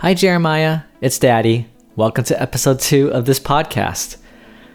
Hi, 0.00 0.12
Jeremiah. 0.12 0.82
It's 1.00 1.18
Daddy. 1.18 1.68
Welcome 1.96 2.24
to 2.24 2.40
episode 2.40 2.80
two 2.80 3.10
of 3.12 3.24
this 3.24 3.40
podcast. 3.40 4.18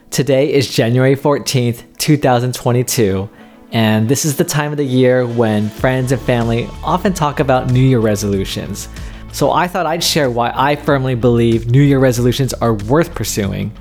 Today 0.10 0.52
is 0.52 0.68
January 0.68 1.16
14th, 1.16 1.84
2022, 2.00 3.30
and 3.72 4.10
this 4.10 4.26
is 4.26 4.36
the 4.36 4.44
time 4.44 4.72
of 4.72 4.78
the 4.78 4.84
year 4.84 5.28
when 5.28 5.70
friends 5.70 6.12
and 6.12 6.20
family 6.24 6.68
often 6.84 7.14
talk 7.14 7.40
about 7.40 7.70
New 7.70 7.84
Year 7.84 8.00
resolutions. 8.00 8.90
So 9.32 9.52
I 9.52 9.68
thought 9.68 9.86
I'd 9.86 10.04
share 10.04 10.32
why 10.32 10.54
I 10.56 10.76
firmly 10.76 11.14
believe 11.14 11.70
New 11.70 11.84
Year 11.84 12.00
resolutions 12.00 12.56
are 12.56 12.74
worth 12.74 13.14
pursuing, 13.14 13.72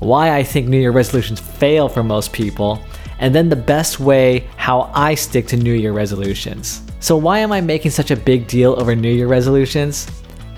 why 0.00 0.36
I 0.36 0.42
think 0.42 0.68
New 0.68 0.78
Year 0.78 0.92
resolutions 0.92 1.40
fail 1.40 1.88
for 1.88 2.02
most 2.02 2.30
people, 2.30 2.78
and 3.20 3.34
then 3.34 3.48
the 3.48 3.56
best 3.56 4.00
way 4.00 4.46
how 4.58 4.90
I 4.94 5.14
stick 5.14 5.46
to 5.46 5.56
New 5.56 5.72
Year 5.72 5.92
resolutions. 5.92 6.82
So, 7.00 7.16
why 7.16 7.38
am 7.38 7.52
I 7.52 7.62
making 7.62 7.92
such 7.92 8.10
a 8.10 8.16
big 8.16 8.46
deal 8.46 8.78
over 8.78 8.94
New 8.94 9.10
Year 9.10 9.28
resolutions? 9.28 10.06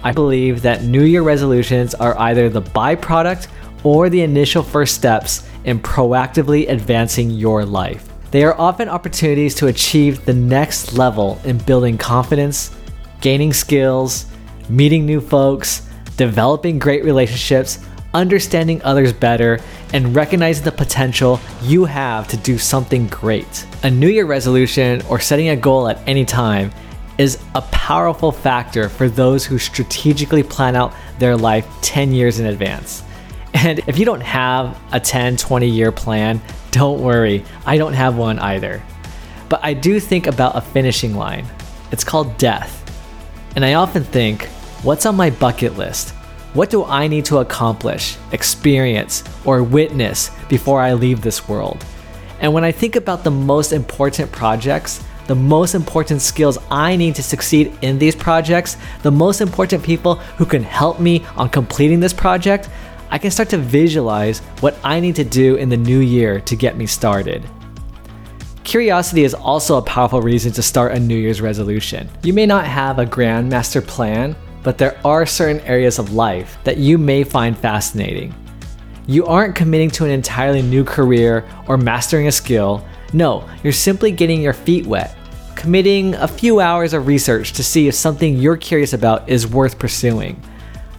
I 0.05 0.13
believe 0.13 0.63
that 0.63 0.83
New 0.83 1.05
Year 1.05 1.23
resolutions 1.23 1.95
are 1.95 2.19
either 2.19 2.49
the 2.49 2.63
byproduct 2.63 3.47
or 3.85 4.09
the 4.09 4.23
initial 4.23 4.63
first 4.63 4.95
steps 4.95 5.49
in 5.65 5.79
proactively 5.79 6.69
advancing 6.69 7.31
your 7.31 7.65
life. 7.65 8.09
They 8.33 8.45
are 8.45 8.59
often 8.59 8.89
opportunities 8.89 9.55
to 9.57 9.69
achieve 9.69 10.25
the 10.25 10.35
next 10.35 10.95
level 10.95 11.41
in 11.45 11.59
building 11.59 11.99
confidence, 11.99 12.75
gaining 13.21 13.53
skills, 13.53 14.27
meeting 14.69 15.07
new 15.07 15.21
folks, 15.21 15.89
developing 16.17 16.79
great 16.79 17.05
relationships, 17.05 17.79
understanding 18.15 18.83
others 18.83 19.13
better, 19.13 19.61
and 19.93 20.15
recognizing 20.15 20.65
the 20.65 20.73
potential 20.73 21.39
you 21.63 21.85
have 21.85 22.27
to 22.29 22.37
do 22.39 22.59
something 22.59 23.07
great. 23.09 23.67
A 23.85 23.91
New 23.91 24.09
Year 24.09 24.27
resolution 24.27 25.03
or 25.09 25.21
setting 25.21 25.51
a 25.51 25.57
goal 25.57 25.89
at 25.89 26.01
any 26.09 26.25
time 26.25 26.73
is 27.23 27.39
a 27.55 27.63
powerful 27.63 28.33
factor 28.33 28.89
for 28.89 29.09
those 29.09 29.47
who 29.47 29.57
strategically 29.57 30.43
plan 30.43 30.75
out 30.75 30.93
their 31.21 31.37
life 31.37 31.65
10 31.81 32.13
years 32.13 32.41
in 32.41 32.47
advance. 32.47 33.05
And 33.55 33.79
if 33.87 33.97
you 33.97 34.05
don't 34.05 34.23
have 34.23 34.77
a 34.91 34.99
10, 34.99 35.37
20 35.37 35.69
year 35.69 35.93
plan, 35.93 36.41
don't 36.73 37.01
worry, 37.01 37.45
I 37.65 37.79
don't 37.79 37.93
have 37.93 38.17
one 38.17 38.41
either. 38.41 38.83
But 39.49 39.61
I 39.63 39.73
do 39.73 40.01
think 40.01 40.27
about 40.27 40.57
a 40.57 40.61
finishing 40.61 41.15
line. 41.15 41.47
It's 41.93 42.03
called 42.03 42.37
death. 42.39 42.81
And 43.55 43.65
I 43.65 43.75
often 43.75 44.03
think, 44.03 44.47
what's 44.83 45.07
on 45.07 45.15
my 45.15 45.31
bucket 45.31 45.77
list? 45.77 46.11
What 46.55 46.71
do 46.71 46.85
I 46.85 47.07
need 47.07 47.25
to 47.27 47.39
accomplish, 47.39 48.17
experience, 48.33 49.23
or 49.45 49.63
witness 49.63 50.31
before 50.49 50.81
I 50.81 50.95
leave 50.95 51.21
this 51.21 51.49
world? 51.49 51.85
And 52.41 52.53
when 52.53 52.65
I 52.65 52.73
think 52.73 52.97
about 52.97 53.23
the 53.23 53.31
most 53.31 53.73
important 53.73 54.33
projects, 54.33 55.05
the 55.27 55.35
most 55.35 55.75
important 55.75 56.21
skills 56.21 56.59
I 56.71 56.97
need 56.97 57.15
to 57.17 57.23
succeed 57.23 57.77
in 57.83 57.99
these 57.99 58.17
projects, 58.17 58.77
the 59.03 59.11
most 59.11 59.41
important 59.41 59.83
people 59.83 60.17
who 60.37 60.45
can 60.45 60.63
help 60.63 61.01
me 61.01 61.25
on 61.37 61.49
completing 61.49 62.01
this 62.01 62.13
project, 62.13 62.69
I 63.11 63.19
can 63.19 63.31
start 63.31 63.51
to 63.51 63.59
visualize 63.59 64.41
what 64.61 64.77
I 64.83 64.99
need 64.99 65.17
to 65.17 65.25
do 65.25 65.57
in 65.57 65.69
the 65.69 65.77
new 65.77 66.01
year 66.01 66.41
to 66.41 66.57
get 66.57 66.77
me 66.77 66.87
started. 66.87 67.45
Curiosity 68.65 69.25
is 69.25 69.35
also 69.35 69.77
a 69.77 69.83
powerful 69.83 70.23
reason 70.23 70.53
to 70.53 70.63
start 70.63 70.93
a 70.93 71.01
New 71.01 71.17
Year's 71.17 71.41
resolution. 71.41 72.09
You 72.23 72.33
may 72.33 72.47
not 72.47 72.65
have 72.65 72.99
a 72.99 73.05
grand 73.05 73.51
master 73.51 73.83
plan, 73.83 74.37
but 74.63 74.79
there 74.79 74.99
are 75.05 75.27
certain 75.27 75.61
areas 75.63 75.99
of 75.99 76.13
life 76.13 76.57
that 76.65 76.79
you 76.79 76.97
may 76.97 77.25
find 77.25 77.59
fascinating. 77.59 78.35
You 79.07 79.27
aren't 79.27 79.57
committing 79.57 79.91
to 79.91 80.05
an 80.05 80.11
entirely 80.13 80.63
new 80.63 80.85
career 80.85 81.45
or 81.67 81.77
mastering 81.77 82.29
a 82.29 82.33
skill, 82.33 82.87
no, 83.13 83.49
you're 83.63 83.73
simply 83.73 84.11
getting 84.11 84.41
your 84.41 84.53
feet 84.53 84.87
wet, 84.87 85.17
committing 85.55 86.15
a 86.15 86.29
few 86.29 86.61
hours 86.61 86.95
of 86.95 87.07
research 87.07 87.53
to 87.53 87.65
see 87.65 87.89
if 87.89 87.95
something 87.95 88.37
you're 88.37 88.57
curious 88.57 88.93
about 88.93 89.29
is 89.29 89.47
worth 89.47 89.79
pursuing. 89.79 90.43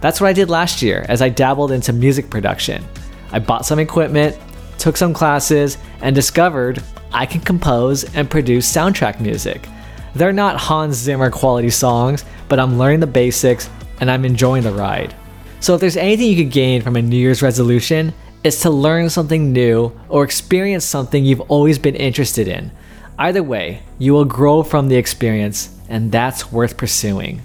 That's 0.00 0.20
what 0.20 0.28
I 0.28 0.32
did 0.32 0.50
last 0.50 0.82
year 0.82 1.04
as 1.08 1.22
I 1.22 1.28
dabbled 1.28 1.72
into 1.72 1.92
music 1.92 2.30
production. 2.30 2.84
I 3.32 3.38
bought 3.38 3.66
some 3.66 3.78
equipment, 3.78 4.38
took 4.78 4.96
some 4.96 5.14
classes, 5.14 5.78
and 6.02 6.14
discovered 6.14 6.82
I 7.12 7.26
can 7.26 7.40
compose 7.40 8.04
and 8.14 8.30
produce 8.30 8.70
soundtrack 8.70 9.20
music. 9.20 9.68
They're 10.14 10.32
not 10.32 10.60
Hans 10.60 10.96
Zimmer 10.96 11.30
quality 11.30 11.70
songs, 11.70 12.24
but 12.48 12.60
I'm 12.60 12.78
learning 12.78 13.00
the 13.00 13.06
basics 13.06 13.68
and 14.00 14.10
I'm 14.10 14.24
enjoying 14.24 14.62
the 14.62 14.72
ride. 14.72 15.14
So, 15.60 15.74
if 15.74 15.80
there's 15.80 15.96
anything 15.96 16.26
you 16.28 16.44
could 16.44 16.52
gain 16.52 16.82
from 16.82 16.96
a 16.96 17.02
New 17.02 17.16
Year's 17.16 17.40
resolution, 17.40 18.12
is 18.44 18.60
to 18.60 18.70
learn 18.70 19.08
something 19.08 19.52
new 19.52 19.90
or 20.08 20.22
experience 20.22 20.84
something 20.84 21.24
you've 21.24 21.50
always 21.50 21.78
been 21.78 21.96
interested 21.96 22.46
in. 22.46 22.70
Either 23.18 23.42
way, 23.42 23.82
you 23.98 24.12
will 24.12 24.26
grow 24.26 24.62
from 24.62 24.88
the 24.88 24.96
experience, 24.96 25.74
and 25.88 26.12
that's 26.12 26.52
worth 26.52 26.76
pursuing. 26.76 27.42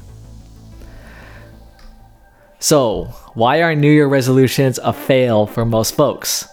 So, 2.59 3.05
why 3.33 3.61
are 3.61 3.73
New 3.73 3.91
Year 3.91 4.07
resolutions 4.07 4.79
a 4.83 4.91
fail 4.91 5.47
for 5.47 5.63
most 5.63 5.95
folks? 5.95 6.45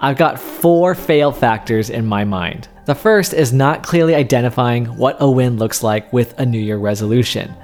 I've 0.00 0.16
got 0.16 0.40
four 0.40 0.96
fail 0.96 1.30
factors 1.30 1.88
in 1.88 2.04
my 2.04 2.24
mind. 2.24 2.66
The 2.86 2.96
first 2.96 3.32
is 3.32 3.52
not 3.52 3.84
clearly 3.84 4.16
identifying 4.16 4.86
what 4.96 5.18
a 5.20 5.30
win 5.30 5.58
looks 5.58 5.84
like 5.84 6.12
with 6.12 6.36
a 6.40 6.44
New 6.44 6.58
Year 6.58 6.78
resolution. 6.78 7.54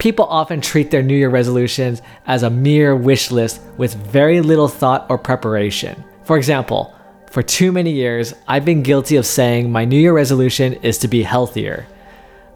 People 0.00 0.24
often 0.24 0.62
treat 0.62 0.90
their 0.90 1.02
New 1.02 1.14
Year 1.14 1.28
resolutions 1.28 2.00
as 2.26 2.42
a 2.42 2.48
mere 2.48 2.96
wish 2.96 3.30
list 3.30 3.60
with 3.76 3.92
very 3.94 4.40
little 4.40 4.66
thought 4.66 5.04
or 5.10 5.18
preparation. 5.18 6.02
For 6.24 6.38
example, 6.38 6.94
for 7.30 7.42
too 7.42 7.70
many 7.70 7.92
years, 7.92 8.32
I've 8.48 8.64
been 8.64 8.82
guilty 8.82 9.16
of 9.16 9.26
saying 9.26 9.70
my 9.70 9.84
New 9.84 9.98
Year 9.98 10.14
resolution 10.14 10.72
is 10.72 10.96
to 10.98 11.08
be 11.08 11.22
healthier. 11.22 11.86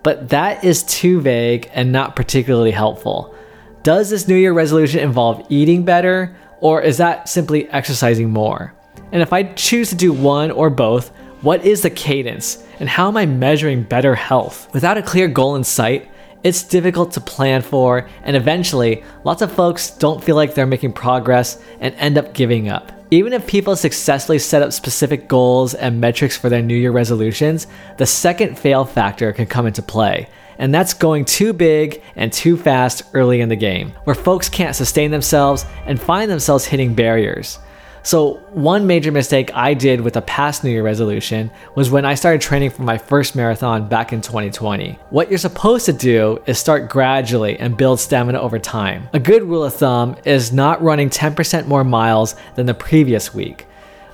But 0.03 0.31
that 0.31 0.65
is 0.65 0.85
too 0.85 1.21
vague 1.21 1.71
and 1.75 1.93
not 1.93 2.17
particularly 2.17 2.71
helpful. 2.71 3.35
Does 3.83 4.09
this 4.09 4.27
New 4.27 4.37
Year 4.37 4.55
resolution 4.55 5.01
involve 5.01 5.47
eating 5.51 5.85
better, 5.85 6.35
or 6.61 6.81
is 6.81 6.97
that 6.97 7.29
simply 7.29 7.69
exercising 7.69 8.31
more? 8.31 8.73
And 9.13 9.21
if 9.21 9.35
I 9.35 9.43
choose 9.53 9.91
to 9.91 9.97
do 9.97 10.15
one 10.15 10.51
or 10.51 10.71
both, 10.71 11.11
what 11.43 11.67
is 11.67 11.83
the 11.83 11.91
cadence, 11.91 12.67
and 12.81 12.89
how 12.89 13.09
am 13.09 13.19
I 13.19 13.27
measuring 13.27 13.83
better 13.83 14.15
health? 14.15 14.73
Without 14.73 14.97
a 14.97 15.03
clear 15.03 15.29
goal 15.29 15.57
in 15.57 15.65
sight, 15.65 16.11
it's 16.45 16.63
difficult 16.63 17.13
to 17.13 17.21
plan 17.23 17.63
for, 17.63 18.07
and 18.23 18.37
eventually, 18.37 19.03
lots 19.25 19.41
of 19.41 19.51
folks 19.51 19.91
don't 19.91 20.23
feel 20.23 20.37
like 20.37 20.55
they're 20.55 20.67
making 20.67 20.93
progress 20.93 21.61
and 21.81 21.95
end 21.95 22.19
up 22.19 22.35
giving 22.35 22.69
up. 22.69 22.93
Even 23.11 23.33
if 23.33 23.47
people 23.47 23.77
successfully 23.77 24.39
set 24.39 24.61
up 24.61 24.73
specific 24.73 25.27
goals 25.27 25.73
and 25.73 26.01
metrics 26.01 26.37
for 26.37 26.51
their 26.51 26.61
New 26.61 26.77
Year 26.77 26.93
resolutions, 26.93 27.67
the 27.97 28.05
second 28.05 28.59
fail 28.59 28.85
factor 28.85 29.33
can 29.33 29.47
come 29.47 29.67
into 29.67 29.83
play. 29.83 30.29
And 30.59 30.73
that's 30.73 30.95
going 30.95 31.25
too 31.25 31.53
big 31.53 32.03
and 32.15 32.33
too 32.33 32.57
fast 32.57 33.03
early 33.15 33.41
in 33.41 33.49
the 33.49 33.57
game, 33.57 33.93
where 34.05 34.15
folks 34.15 34.49
can't 34.49 34.77
sustain 34.77 35.11
themselves 35.11 35.65
and 35.87 36.01
find 36.01 36.31
themselves 36.31 36.67
hitting 36.67 36.95
barriers. 36.95 37.59
So, 38.05 38.35
one 38.53 38.87
major 38.87 39.11
mistake 39.11 39.51
I 39.55 39.73
did 39.73 40.03
with 40.03 40.19
a 40.19 40.21
past 40.21 40.63
New 40.63 40.69
Year 40.69 40.83
resolution 40.83 41.51
was 41.75 41.89
when 41.89 42.05
I 42.05 42.17
started 42.17 42.43
training 42.43 42.69
for 42.69 42.83
my 42.83 42.99
first 42.99 43.35
marathon 43.35 43.89
back 43.89 44.13
in 44.13 44.21
2020. 44.21 44.99
What 45.09 45.31
you're 45.31 45.39
supposed 45.39 45.87
to 45.87 45.95
do 45.95 46.39
is 46.45 46.59
start 46.59 46.91
gradually 46.91 47.59
and 47.59 47.79
build 47.79 47.99
stamina 47.99 48.39
over 48.39 48.59
time. 48.59 49.09
A 49.15 49.19
good 49.19 49.43
rule 49.43 49.65
of 49.65 49.73
thumb 49.73 50.17
is 50.27 50.53
not 50.53 50.83
running 50.83 51.09
10% 51.09 51.67
more 51.67 51.83
miles 51.83 52.37
than 52.57 52.67
the 52.67 52.75
previous 52.75 53.33
week. 53.33 53.67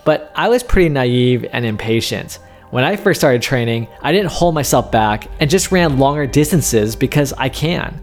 But 0.04 0.30
I 0.36 0.50
was 0.50 0.62
pretty 0.62 0.88
naive 0.88 1.44
and 1.52 1.66
impatient. 1.66 2.38
When 2.70 2.84
I 2.84 2.94
first 2.94 3.18
started 3.20 3.42
training, 3.42 3.88
I 4.02 4.12
didn't 4.12 4.30
hold 4.30 4.54
myself 4.54 4.92
back 4.92 5.26
and 5.40 5.50
just 5.50 5.72
ran 5.72 5.98
longer 5.98 6.28
distances 6.28 6.94
because 6.94 7.32
I 7.32 7.48
can. 7.48 8.00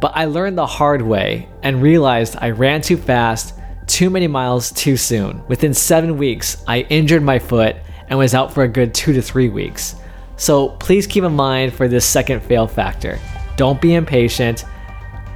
But 0.00 0.12
I 0.14 0.24
learned 0.24 0.56
the 0.56 0.66
hard 0.66 1.02
way 1.02 1.46
and 1.62 1.82
realized 1.82 2.36
I 2.40 2.52
ran 2.52 2.80
too 2.80 2.96
fast 2.96 3.59
too 3.90 4.10
many 4.10 4.26
miles 4.26 4.70
too 4.72 4.96
soon. 4.96 5.42
Within 5.48 5.74
seven 5.74 6.16
weeks, 6.16 6.62
I 6.66 6.80
injured 6.82 7.22
my 7.22 7.38
foot 7.38 7.76
and 8.08 8.18
was 8.18 8.34
out 8.34 8.52
for 8.52 8.62
a 8.62 8.68
good 8.68 8.94
two 8.94 9.12
to 9.12 9.20
three 9.20 9.48
weeks. 9.48 9.96
So 10.36 10.70
please 10.70 11.06
keep 11.06 11.24
in 11.24 11.34
mind 11.34 11.74
for 11.74 11.88
this 11.88 12.06
second 12.06 12.40
fail 12.42 12.66
factor. 12.66 13.18
Don't 13.56 13.80
be 13.80 13.94
impatient. 13.94 14.64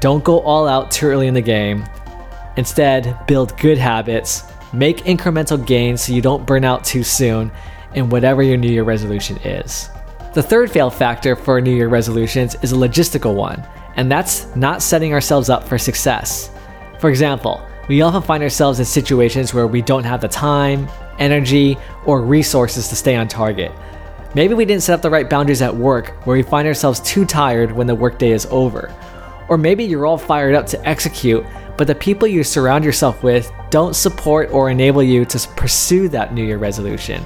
Don't 0.01 0.25
go 0.25 0.41
all 0.41 0.67
out 0.67 0.91
too 0.91 1.07
early 1.07 1.27
in 1.27 1.35
the 1.35 1.41
game. 1.41 1.85
Instead, 2.57 3.19
build 3.27 3.59
good 3.59 3.79
habits, 3.79 4.45
make 4.73 4.99
incremental 4.99 5.65
gains 5.65 6.03
so 6.03 6.13
you 6.13 6.23
don't 6.23 6.47
burn 6.47 6.65
out 6.65 6.85
too 6.85 7.03
soon 7.03 7.51
in 7.95 8.09
whatever 8.09 8.43
your 8.43 8.57
New 8.57 8.71
Year 8.71 8.85
resolution 8.85 9.37
is. 9.39 9.91
The 10.35 10.43
third 10.43 10.71
fail 10.71 10.91
factor 10.91 11.37
for 11.37 11.61
New 11.61 11.75
Year 11.75 11.89
resolutions 11.89 12.57
is 12.63 12.73
a 12.73 12.77
logistical 12.77 13.35
one, 13.35 13.65
and 13.97 14.11
that's 14.11 14.55
not 14.57 14.83
setting 14.83 15.13
ourselves 15.13 15.51
up 15.51 15.65
for 15.65 15.79
success. 15.79 16.51
For 16.99 17.11
example, 17.11 17.65
we 17.89 18.01
often 18.01 18.23
find 18.23 18.43
ourselves 18.43 18.79
in 18.79 18.85
situations 18.85 19.53
where 19.53 19.67
we 19.67 19.83
don't 19.83 20.05
have 20.05 20.21
the 20.21 20.29
time, 20.29 20.89
energy, 21.19 21.77
or 22.07 22.23
resources 22.23 22.89
to 22.89 22.97
stay 22.97 23.15
on 23.17 23.29
target. 23.29 23.71
Maybe 24.35 24.55
we 24.55 24.65
didn't 24.65 24.83
set 24.83 24.95
up 24.95 25.03
the 25.03 25.11
right 25.11 25.29
boundaries 25.29 25.63
at 25.63 25.75
work 25.75 26.09
where 26.27 26.37
we 26.37 26.43
find 26.43 26.67
ourselves 26.67 27.01
too 27.01 27.25
tired 27.25 27.71
when 27.71 27.87
the 27.87 27.95
workday 27.95 28.31
is 28.31 28.47
over. 28.51 28.93
Or 29.49 29.59
maybe 29.59 29.85
you're 29.85 30.07
all 30.07 30.19
fired 30.19 30.55
up 30.55 30.67
to 30.69 30.89
execute, 30.89 31.45
but 31.77 31.87
the 31.87 31.95
people 31.95 32.27
you 32.27 32.43
surround 32.43 32.85
yourself 32.85 33.23
with 33.23 33.53
don't 33.71 33.95
support 33.95 34.51
or 34.51 34.71
enable 34.71 35.03
you 35.03 35.25
to 35.27 35.49
pursue 35.57 36.09
that 36.09 36.33
New 36.33 36.45
Year 36.45 36.59
resolution. 36.59 37.23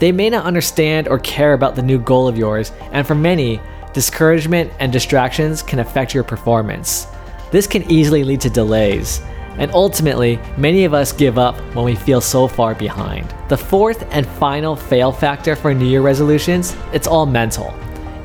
They 0.00 0.10
may 0.10 0.28
not 0.28 0.44
understand 0.44 1.06
or 1.06 1.20
care 1.20 1.52
about 1.52 1.76
the 1.76 1.82
new 1.82 2.00
goal 2.00 2.26
of 2.26 2.36
yours, 2.36 2.72
and 2.92 3.06
for 3.06 3.14
many, 3.14 3.60
discouragement 3.92 4.72
and 4.80 4.92
distractions 4.92 5.62
can 5.62 5.78
affect 5.78 6.12
your 6.12 6.24
performance. 6.24 7.06
This 7.52 7.68
can 7.68 7.88
easily 7.90 8.24
lead 8.24 8.40
to 8.40 8.50
delays, 8.50 9.22
and 9.58 9.70
ultimately, 9.72 10.40
many 10.56 10.84
of 10.84 10.94
us 10.94 11.12
give 11.12 11.38
up 11.38 11.56
when 11.74 11.84
we 11.84 11.94
feel 11.94 12.20
so 12.20 12.48
far 12.48 12.74
behind. 12.74 13.32
The 13.48 13.56
fourth 13.56 14.06
and 14.10 14.26
final 14.26 14.74
fail 14.74 15.12
factor 15.12 15.54
for 15.54 15.72
New 15.72 15.86
Year 15.86 16.02
resolutions, 16.02 16.76
it's 16.92 17.06
all 17.06 17.26
mental. 17.26 17.74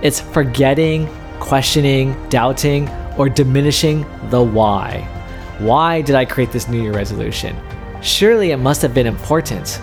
It's 0.02 0.20
forgetting, 0.20 1.08
questioning, 1.40 2.16
doubting, 2.30 2.90
or 3.18 3.30
diminishing 3.30 4.06
the 4.30 4.42
why. 4.42 5.08
Why 5.60 6.02
did 6.02 6.16
I 6.16 6.26
create 6.26 6.52
this 6.52 6.68
New 6.68 6.82
Year 6.82 6.94
resolution? 6.94 7.56
Surely 8.02 8.52
it 8.52 8.58
must 8.58 8.82
have 8.82 8.94
been 8.94 9.08
important. 9.08 9.82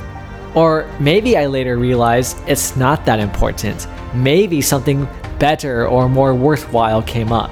Or 0.54 0.90
maybe 0.98 1.37
I 1.37 1.46
later 1.46 1.76
realized 1.76 2.38
it's 2.48 2.76
not 2.76 3.04
that 3.04 3.20
important. 3.20 3.87
Maybe 4.14 4.62
something 4.62 5.06
better 5.38 5.87
or 5.87 6.08
more 6.08 6.34
worthwhile 6.34 7.02
came 7.02 7.31
up. 7.31 7.50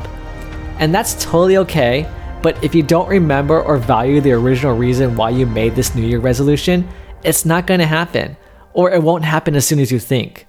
And 0.78 0.92
that's 0.92 1.22
totally 1.22 1.58
okay 1.58 2.08
but 2.44 2.62
if 2.62 2.74
you 2.74 2.82
don't 2.82 3.08
remember 3.08 3.62
or 3.62 3.78
value 3.78 4.20
the 4.20 4.32
original 4.32 4.76
reason 4.76 5.16
why 5.16 5.30
you 5.30 5.46
made 5.46 5.74
this 5.74 5.94
New 5.94 6.06
Year 6.06 6.18
resolution, 6.18 6.86
it's 7.22 7.46
not 7.46 7.66
going 7.66 7.80
to 7.80 7.86
happen, 7.86 8.36
or 8.74 8.90
it 8.90 9.02
won't 9.02 9.24
happen 9.24 9.56
as 9.56 9.66
soon 9.66 9.78
as 9.78 9.90
you 9.90 9.98
think. 9.98 10.46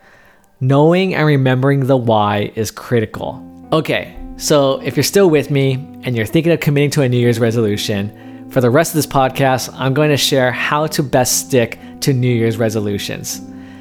Knowing 0.59 1.15
and 1.15 1.25
remembering 1.25 1.85
the 1.85 1.95
why 1.95 2.51
is 2.55 2.69
critical. 2.69 3.41
Okay, 3.71 4.13
so 4.35 4.81
if 4.81 4.97
you're 4.97 5.05
still 5.05 5.29
with 5.29 5.49
me 5.49 5.75
and 6.03 6.17
you're 6.17 6.25
thinking 6.25 6.51
of 6.51 6.59
committing 6.59 6.89
to 6.91 7.01
a 7.01 7.07
New 7.07 7.17
Year's 7.17 7.39
resolution, 7.39 8.49
for 8.51 8.59
the 8.59 8.69
rest 8.69 8.91
of 8.91 8.95
this 8.95 9.07
podcast, 9.07 9.73
I'm 9.73 9.93
going 9.93 10.09
to 10.09 10.17
share 10.17 10.51
how 10.51 10.87
to 10.87 11.01
best 11.01 11.47
stick 11.47 11.79
to 12.01 12.11
New 12.11 12.27
Year's 12.27 12.57
resolutions. 12.57 13.39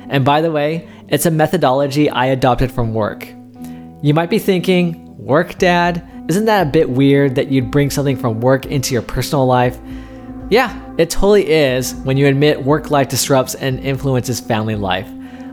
And 0.08 0.24
by 0.24 0.40
the 0.40 0.52
way, 0.52 0.88
it's 1.08 1.26
a 1.26 1.32
methodology 1.32 2.08
I 2.08 2.26
adopted 2.26 2.70
from 2.70 2.94
work. 2.94 3.26
You 4.02 4.14
might 4.14 4.30
be 4.30 4.38
thinking, 4.38 5.16
work, 5.18 5.58
dad? 5.58 6.08
Isn't 6.26 6.46
that 6.46 6.66
a 6.66 6.70
bit 6.70 6.88
weird 6.88 7.34
that 7.34 7.48
you'd 7.48 7.70
bring 7.70 7.90
something 7.90 8.16
from 8.16 8.40
work 8.40 8.64
into 8.64 8.94
your 8.94 9.02
personal 9.02 9.44
life? 9.44 9.78
Yeah, 10.48 10.74
it 10.96 11.10
totally 11.10 11.50
is 11.50 11.94
when 11.96 12.16
you 12.16 12.26
admit 12.26 12.64
work 12.64 12.90
life 12.90 13.08
disrupts 13.08 13.54
and 13.54 13.78
influences 13.80 14.40
family 14.40 14.74
life. 14.74 15.06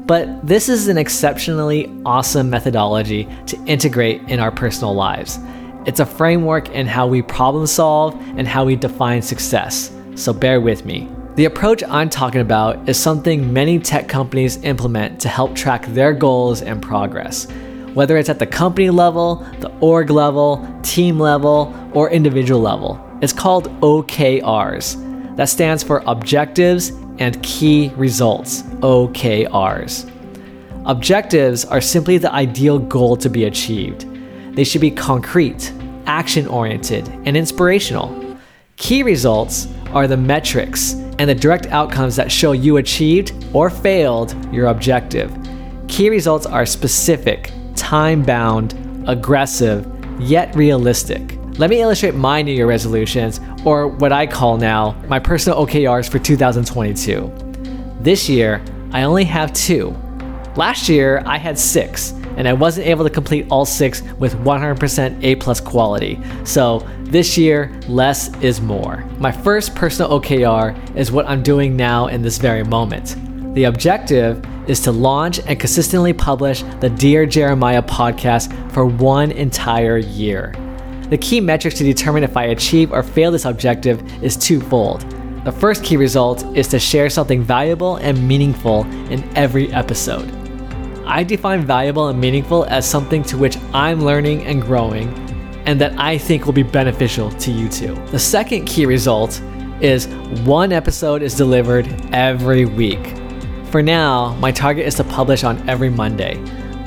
But 0.05 0.47
this 0.47 0.69
is 0.69 0.87
an 0.87 0.97
exceptionally 0.97 1.91
awesome 2.05 2.49
methodology 2.49 3.27
to 3.47 3.61
integrate 3.65 4.21
in 4.29 4.39
our 4.39 4.51
personal 4.51 4.93
lives. 4.93 5.39
It's 5.85 5.99
a 5.99 6.05
framework 6.05 6.69
in 6.69 6.87
how 6.87 7.05
we 7.05 7.21
problem 7.21 7.67
solve 7.67 8.15
and 8.37 8.47
how 8.47 8.63
we 8.63 8.77
define 8.77 9.21
success. 9.21 9.91
So 10.15 10.31
bear 10.31 10.61
with 10.61 10.85
me. 10.85 11.09
The 11.35 11.45
approach 11.45 11.83
I'm 11.83 12.09
talking 12.09 12.41
about 12.41 12.87
is 12.87 12.97
something 12.97 13.51
many 13.51 13.77
tech 13.77 14.07
companies 14.07 14.63
implement 14.63 15.19
to 15.21 15.27
help 15.27 15.53
track 15.53 15.85
their 15.87 16.13
goals 16.13 16.61
and 16.61 16.81
progress 16.81 17.47
whether 17.93 18.17
it's 18.17 18.29
at 18.29 18.39
the 18.39 18.47
company 18.47 18.89
level, 18.89 19.35
the 19.59 19.71
org 19.79 20.09
level, 20.09 20.67
team 20.83 21.19
level, 21.19 21.73
or 21.93 22.09
individual 22.09 22.61
level. 22.61 22.99
It's 23.21 23.33
called 23.33 23.69
OKRs. 23.81 25.35
That 25.35 25.49
stands 25.49 25.83
for 25.83 26.03
Objectives 26.07 26.89
and 27.19 27.41
Key 27.43 27.91
Results, 27.95 28.63
OKRs. 28.81 30.09
Objectives 30.85 31.65
are 31.65 31.81
simply 31.81 32.17
the 32.17 32.31
ideal 32.33 32.79
goal 32.79 33.15
to 33.17 33.29
be 33.29 33.45
achieved. 33.45 34.07
They 34.55 34.63
should 34.63 34.81
be 34.81 34.91
concrete, 34.91 35.71
action 36.07 36.47
oriented, 36.47 37.07
and 37.25 37.37
inspirational. 37.37 38.37
Key 38.77 39.03
results 39.03 39.67
are 39.91 40.07
the 40.07 40.17
metrics 40.17 40.93
and 41.19 41.29
the 41.29 41.35
direct 41.35 41.67
outcomes 41.67 42.15
that 42.15 42.31
show 42.31 42.53
you 42.53 42.77
achieved 42.77 43.33
or 43.53 43.69
failed 43.69 44.35
your 44.51 44.67
objective. 44.67 45.31
Key 45.87 46.09
results 46.09 46.47
are 46.47 46.65
specific, 46.65 47.51
time 47.75 48.23
bound, 48.23 48.75
aggressive, 49.07 49.87
yet 50.19 50.55
realistic. 50.55 51.37
Let 51.57 51.69
me 51.69 51.81
illustrate 51.81 52.15
my 52.15 52.41
New 52.41 52.53
Year 52.53 52.67
resolutions, 52.67 53.39
or 53.65 53.87
what 53.87 54.11
I 54.11 54.25
call 54.25 54.57
now 54.57 54.95
my 55.07 55.19
personal 55.19 55.65
OKRs 55.65 56.09
for 56.09 56.19
2022. 56.19 57.31
This 57.99 58.29
year, 58.29 58.63
I 58.91 59.03
only 59.03 59.25
have 59.25 59.53
two. 59.53 59.95
Last 60.55 60.89
year, 60.89 61.23
I 61.25 61.37
had 61.37 61.57
six, 61.57 62.11
and 62.37 62.47
I 62.47 62.53
wasn't 62.53 62.87
able 62.87 63.03
to 63.03 63.09
complete 63.09 63.45
all 63.49 63.65
six 63.65 64.01
with 64.19 64.33
100% 64.35 65.23
A 65.23 65.35
plus 65.35 65.61
quality. 65.61 66.19
So 66.43 66.87
this 67.01 67.37
year, 67.37 67.77
less 67.87 68.33
is 68.41 68.61
more. 68.61 69.05
My 69.19 69.31
first 69.31 69.75
personal 69.75 70.19
OKR 70.19 70.95
is 70.95 71.11
what 71.11 71.27
I'm 71.27 71.43
doing 71.43 71.75
now 71.75 72.07
in 72.07 72.21
this 72.21 72.37
very 72.37 72.63
moment. 72.63 73.15
The 73.53 73.65
objective 73.65 74.41
is 74.69 74.79
to 74.83 74.93
launch 74.93 75.39
and 75.39 75.59
consistently 75.59 76.13
publish 76.13 76.63
the 76.79 76.89
Dear 76.89 77.25
Jeremiah 77.25 77.83
podcast 77.83 78.71
for 78.71 78.85
one 78.85 79.29
entire 79.31 79.97
year. 79.97 80.55
The 81.09 81.17
key 81.17 81.41
metrics 81.41 81.77
to 81.79 81.83
determine 81.83 82.23
if 82.23 82.37
I 82.37 82.45
achieve 82.45 82.93
or 82.93 83.03
fail 83.03 83.29
this 83.29 83.43
objective 83.43 84.23
is 84.23 84.37
twofold. 84.37 85.01
The 85.43 85.51
first 85.51 85.83
key 85.83 85.97
result 85.97 86.45
is 86.55 86.69
to 86.69 86.79
share 86.79 87.09
something 87.09 87.43
valuable 87.43 87.97
and 87.97 88.25
meaningful 88.25 88.85
in 89.11 89.29
every 89.35 89.69
episode. 89.73 90.31
I 91.05 91.25
define 91.25 91.65
valuable 91.65 92.07
and 92.07 92.21
meaningful 92.21 92.63
as 92.65 92.89
something 92.89 93.21
to 93.23 93.37
which 93.37 93.57
I'm 93.73 93.99
learning 93.99 94.45
and 94.45 94.61
growing, 94.61 95.09
and 95.65 95.81
that 95.81 95.99
I 95.99 96.17
think 96.17 96.45
will 96.45 96.53
be 96.53 96.63
beneficial 96.63 97.29
to 97.29 97.51
you 97.51 97.67
too. 97.67 97.95
The 98.11 98.19
second 98.19 98.63
key 98.63 98.85
result 98.85 99.41
is 99.81 100.07
one 100.45 100.71
episode 100.71 101.21
is 101.21 101.35
delivered 101.35 101.85
every 102.13 102.63
week. 102.63 103.20
For 103.71 103.81
now, 103.81 104.35
my 104.41 104.51
target 104.51 104.85
is 104.85 104.95
to 104.95 105.05
publish 105.05 105.45
on 105.45 105.69
every 105.69 105.89
Monday. 105.89 106.37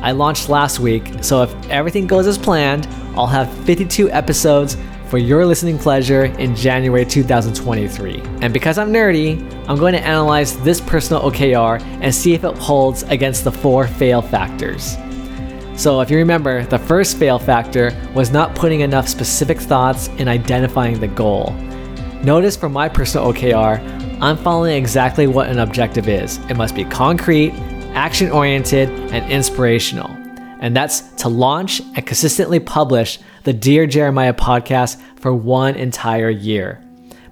I 0.03 0.13
launched 0.13 0.51
last 0.51 0.81
week, 0.81 1.11
so 1.23 1.43
if 1.43 1.71
everything 1.71 2.07
goes 2.07 2.27
as 2.27 2.37
planned, 2.37 2.87
I'll 3.17 3.27
have 3.27 3.51
52 3.65 4.11
episodes 4.11 4.77
for 5.09 5.17
your 5.17 5.47
listening 5.47 5.79
pleasure 5.79 6.25
in 6.25 6.55
January 6.55 7.07
2023. 7.07 8.21
And 8.43 8.53
because 8.53 8.77
I'm 8.77 8.93
nerdy, 8.93 9.41
I'm 9.67 9.79
going 9.79 9.95
to 9.95 10.07
analyze 10.07 10.59
this 10.59 10.79
personal 10.79 11.23
OKR 11.23 11.81
and 12.03 12.15
see 12.15 12.35
if 12.35 12.45
it 12.45 12.59
holds 12.59 13.03
against 13.05 13.45
the 13.45 13.53
four 13.53 13.89
fail 13.89 14.21
factors. 14.21 14.99
So, 15.77 16.03
if 16.03 16.11
you 16.11 16.19
remember, 16.19 16.67
the 16.67 16.79
first 16.79 17.17
fail 17.17 17.39
factor 17.39 17.99
was 18.15 18.31
not 18.31 18.55
putting 18.55 18.81
enough 18.81 19.09
specific 19.09 19.59
thoughts 19.59 20.09
in 20.19 20.29
identifying 20.29 21.01
the 21.01 21.09
goal. 21.09 21.53
Notice 22.23 22.57
for 22.57 22.69
my 22.69 22.91
personal 22.91 23.33
OKR, 23.33 24.04
I'm 24.25 24.39
following 24.39 24.75
exactly 24.75 25.27
what 25.27 25.51
an 25.51 25.59
objective 25.59 26.09
is. 26.09 26.39
It 26.49 26.55
must 26.55 26.75
be 26.75 26.87
concrete, 26.87 27.53
action 27.93 28.31
oriented, 28.31 28.89
and 28.89 29.31
inspirational. 29.31 30.09
And 30.61 30.75
that's 30.75 31.03
to 31.17 31.29
launch 31.29 31.81
and 31.95 32.07
consistently 32.07 32.59
publish 32.59 33.19
the 33.43 33.53
Dear 33.53 33.87
Jeremiah 33.87 34.33
podcast 34.33 34.99
for 35.17 35.35
one 35.35 35.75
entire 35.75 36.31
year. 36.31 36.83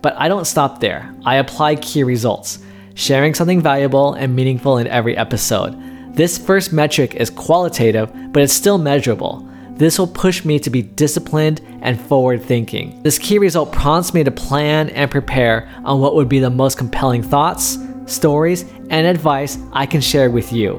But 0.03 0.17
I 0.19 0.29
don't 0.29 0.45
stop 0.45 0.81
there. 0.81 1.11
I 1.25 1.37
apply 1.37 1.77
key 1.77 2.05
results, 2.05 2.59
sharing 2.93 3.33
something 3.33 3.63
valuable 3.63 4.13
and 4.13 4.37
meaningful 4.37 4.77
in 4.77 4.87
every 4.87 5.17
episode. 5.17 5.75
This 6.15 6.37
first 6.37 6.75
metric 6.75 7.15
is 7.15 7.31
qualitative, 7.31 8.13
but 8.35 8.43
it's 8.43 8.53
still 8.53 8.77
measurable. 8.77 9.49
This 9.83 9.99
will 9.99 10.07
push 10.07 10.45
me 10.45 10.61
to 10.61 10.71
be 10.71 10.83
disciplined 10.83 11.61
and 11.81 12.01
forward 12.01 12.45
thinking. 12.45 13.03
This 13.03 13.19
key 13.19 13.39
result 13.39 13.73
prompts 13.73 14.15
me 14.15 14.23
to 14.23 14.31
plan 14.31 14.91
and 14.91 15.11
prepare 15.11 15.69
on 15.85 15.99
what 15.99 16.15
would 16.15 16.29
be 16.29 16.39
the 16.39 16.51
most 16.51 16.79
compelling 16.79 17.21
thoughts, 17.21 17.79
stories, 18.07 18.65
and 18.91 19.09
advice 19.09 19.59
I 19.73 19.87
can 19.87 20.01
share 20.01 20.31
with 20.31 20.53
you. 20.53 20.77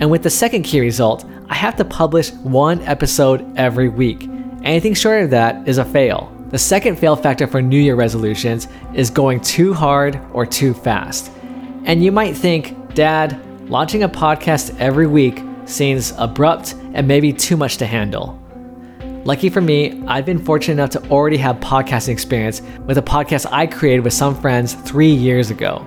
And 0.00 0.10
with 0.10 0.22
the 0.22 0.28
second 0.28 0.64
key 0.64 0.80
result, 0.80 1.24
I 1.48 1.54
have 1.54 1.76
to 1.76 1.84
publish 1.86 2.30
one 2.32 2.82
episode 2.82 3.56
every 3.56 3.88
week. 3.88 4.28
Anything 4.64 4.92
short 4.92 5.22
of 5.22 5.30
that 5.30 5.66
is 5.66 5.78
a 5.78 5.84
fail. 5.86 6.30
The 6.50 6.58
second 6.58 6.98
fail 6.98 7.16
factor 7.16 7.46
for 7.46 7.62
New 7.62 7.80
Year 7.80 7.94
resolutions 7.94 8.68
is 8.92 9.08
going 9.08 9.40
too 9.40 9.72
hard 9.72 10.20
or 10.34 10.44
too 10.44 10.74
fast. 10.74 11.32
And 11.86 12.04
you 12.04 12.12
might 12.12 12.36
think, 12.36 12.92
Dad, 12.92 13.40
launching 13.70 14.02
a 14.02 14.10
podcast 14.10 14.78
every 14.78 15.06
week 15.06 15.42
seems 15.70 16.12
abrupt 16.18 16.74
and 16.94 17.06
maybe 17.06 17.32
too 17.32 17.56
much 17.56 17.76
to 17.78 17.86
handle. 17.86 18.38
Lucky 19.24 19.50
for 19.50 19.60
me, 19.60 20.02
I've 20.06 20.24
been 20.24 20.42
fortunate 20.42 20.74
enough 20.74 20.90
to 20.90 21.10
already 21.10 21.36
have 21.36 21.56
podcasting 21.56 22.08
experience 22.08 22.62
with 22.86 22.98
a 22.98 23.02
podcast 23.02 23.46
I 23.52 23.66
created 23.66 24.02
with 24.02 24.14
some 24.14 24.34
friends 24.40 24.74
three 24.74 25.12
years 25.12 25.50
ago. 25.50 25.86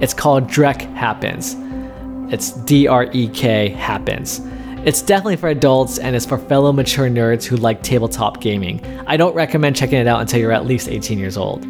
It's 0.00 0.12
called 0.12 0.44
Drek 0.48 0.82
Happens. 0.94 1.56
It's 2.32 2.52
D 2.52 2.86
R 2.86 3.08
E 3.12 3.28
K 3.28 3.70
Happens. 3.70 4.42
It's 4.84 5.00
definitely 5.02 5.36
for 5.36 5.48
adults 5.48 5.98
and 5.98 6.14
it's 6.14 6.26
for 6.26 6.38
fellow 6.38 6.72
mature 6.72 7.08
nerds 7.08 7.44
who 7.44 7.56
like 7.56 7.82
tabletop 7.82 8.40
gaming. 8.40 8.84
I 9.06 9.16
don't 9.16 9.34
recommend 9.34 9.74
checking 9.74 9.98
it 9.98 10.06
out 10.06 10.20
until 10.20 10.40
you're 10.40 10.52
at 10.52 10.66
least 10.66 10.88
18 10.88 11.18
years 11.18 11.36
old. 11.36 11.64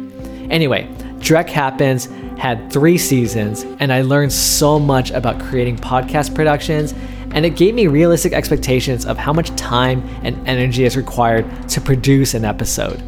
Anyway, 0.51 0.87
Drek 1.19 1.49
Happens 1.49 2.05
had 2.37 2.71
three 2.71 2.97
seasons, 2.97 3.63
and 3.79 3.91
I 3.91 4.01
learned 4.01 4.31
so 4.31 4.77
much 4.77 5.11
about 5.11 5.39
creating 5.39 5.77
podcast 5.77 6.35
productions 6.35 6.93
and 7.31 7.45
it 7.45 7.55
gave 7.55 7.75
me 7.75 7.87
realistic 7.87 8.33
expectations 8.33 9.05
of 9.05 9.17
how 9.17 9.33
much 9.33 9.49
time 9.55 10.07
and 10.23 10.47
energy 10.47 10.85
is 10.85 10.97
required 10.97 11.45
to 11.69 11.81
produce 11.81 12.33
an 12.33 12.45
episode. 12.45 13.03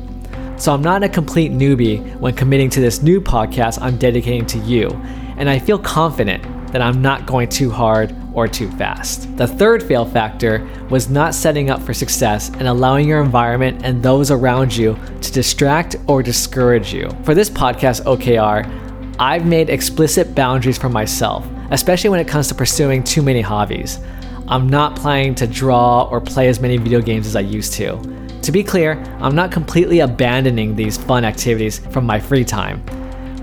So 0.58 0.74
I'm 0.74 0.82
not 0.82 1.04
a 1.04 1.10
complete 1.10 1.52
newbie 1.52 2.18
when 2.20 2.36
committing 2.36 2.70
to 2.72 2.82
this 2.82 3.02
new 3.02 3.22
podcast 3.22 3.82
I'm 3.82 3.98
dedicating 3.98 4.46
to 4.48 4.58
you, 4.60 4.90
and 5.38 5.50
I 5.50 5.58
feel 5.58 5.80
confident 5.80 6.44
that 6.74 6.82
I'm 6.82 7.02
not 7.02 7.26
going 7.26 7.50
too 7.50 7.70
hard 7.70 8.16
or 8.34 8.48
too 8.48 8.70
fast. 8.72 9.36
The 9.38 9.48
third 9.48 9.82
fail 9.82 10.06
factor 10.06 10.68
was 10.90 11.10
not 11.10 11.34
setting 11.34 11.70
up 11.70 11.82
for 11.82 11.94
success 11.94 12.50
and 12.50 12.68
allowing 12.68 13.08
your 13.08 13.22
environment 13.22 13.82
and 13.84 14.04
those 14.04 14.32
around 14.32 14.76
you 14.76 14.98
to 15.22 15.32
distract 15.32 15.96
or 16.08 16.22
discourage 16.22 16.94
you. 16.94 17.10
For 17.24 17.34
this 17.34 17.50
podcast, 17.50 18.04
OKR, 18.04 19.16
I've 19.18 19.46
made 19.46 19.70
explicit 19.70 20.36
boundaries 20.36 20.78
for 20.78 20.90
myself, 20.90 21.48
especially 21.72 22.10
when 22.10 22.20
it 22.20 22.28
comes 22.28 22.48
to 22.48 22.56
pursuing 22.56 23.04
too 23.04 23.22
many 23.22 23.42
hobbies. 23.42 24.00
I'm 24.48 24.68
not 24.68 24.96
planning 24.96 25.36
to 25.36 25.48
draw 25.48 26.10
or 26.10 26.20
play 26.20 26.48
as 26.48 26.60
many 26.60 26.78
video 26.78 27.02
games 27.02 27.28
as 27.28 27.36
I 27.36 27.42
used 27.42 27.74
to. 27.74 27.98
To 28.42 28.52
be 28.52 28.64
clear, 28.64 28.94
I'm 29.20 29.36
not 29.36 29.52
completely 29.52 30.00
abandoning 30.00 30.76
these 30.76 30.98
fun 30.98 31.24
activities 31.26 31.80
from 31.80 32.06
my 32.06 32.20
free 32.20 32.44
time, 32.44 32.84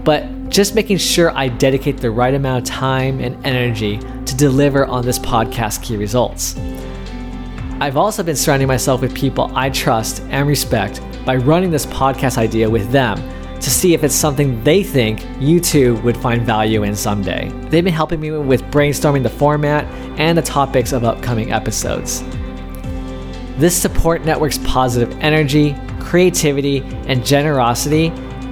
but 0.02 0.26
just 0.48 0.74
making 0.74 0.98
sure 0.98 1.30
I 1.36 1.48
dedicate 1.48 1.98
the 1.98 2.10
right 2.10 2.34
amount 2.34 2.62
of 2.62 2.74
time 2.74 3.20
and 3.20 3.44
energy 3.46 3.98
to 3.98 4.36
deliver 4.36 4.86
on 4.86 5.04
this 5.04 5.18
podcast 5.18 5.82
key 5.82 5.96
results. 5.96 6.56
I've 7.78 7.96
also 7.96 8.22
been 8.22 8.36
surrounding 8.36 8.68
myself 8.68 9.02
with 9.02 9.14
people 9.14 9.52
I 9.54 9.70
trust 9.70 10.22
and 10.30 10.48
respect 10.48 11.00
by 11.26 11.36
running 11.36 11.70
this 11.70 11.84
podcast 11.86 12.38
idea 12.38 12.70
with 12.70 12.90
them 12.90 13.18
to 13.60 13.70
see 13.70 13.94
if 13.94 14.04
it's 14.04 14.14
something 14.14 14.62
they 14.62 14.82
think 14.82 15.26
you 15.40 15.60
too 15.60 15.96
would 16.02 16.16
find 16.16 16.42
value 16.42 16.82
in 16.82 16.94
someday. 16.94 17.48
They've 17.68 17.84
been 17.84 17.92
helping 17.92 18.20
me 18.20 18.30
with 18.30 18.62
brainstorming 18.64 19.22
the 19.22 19.30
format 19.30 19.84
and 20.18 20.36
the 20.36 20.42
topics 20.42 20.92
of 20.92 21.04
upcoming 21.04 21.52
episodes. 21.52 22.22
This 23.58 23.76
support 23.76 24.24
network's 24.24 24.58
positive 24.58 25.18
energy, 25.20 25.74
creativity, 25.98 26.82
and 27.06 27.24
generosity 27.24 28.08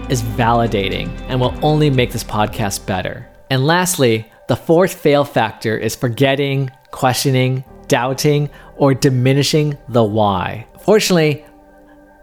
is 0.09 0.23
validating 0.23 1.09
and 1.29 1.41
will 1.41 1.55
only 1.63 1.91
make 1.91 2.11
this 2.11 2.25
podcast 2.25 2.87
better. 2.87 3.29
And 3.51 3.67
lastly, 3.67 4.31
the 4.49 4.57
fourth 4.57 4.95
fail 4.95 5.25
factor 5.25 5.77
is 5.77 5.95
forgetting, 5.95 6.71
questioning, 6.91 7.65
doubting, 7.89 8.51
or 8.77 8.95
diminishing 8.95 9.79
the 9.89 10.03
why. 10.05 10.67
Fortunately, 10.81 11.45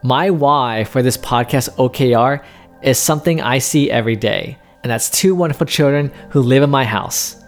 my 0.03 0.31
why 0.31 0.83
for 0.83 1.03
this 1.03 1.17
podcast 1.17 1.69
OKR 1.75 2.43
is 2.81 2.97
something 2.97 3.41
I 3.41 3.59
see 3.59 3.91
every 3.91 4.15
day, 4.15 4.57
and 4.83 4.91
that's 4.91 5.09
two 5.09 5.35
wonderful 5.35 5.67
children 5.67 6.11
who 6.29 6.41
live 6.41 6.63
in 6.63 6.69
my 6.69 6.83
house. 6.83 7.43